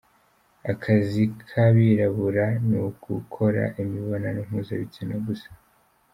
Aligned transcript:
Akazi 0.71 1.21
k’abirabura 1.47 2.45
ni 2.67 2.77
ugukora 2.87 3.63
imibonano 3.81 4.39
mpuzabitsina 4.47 5.15
gusa. 5.25 5.49